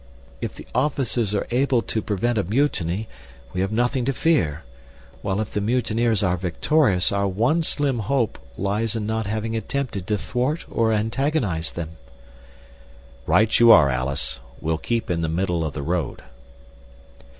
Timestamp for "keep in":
14.79-15.21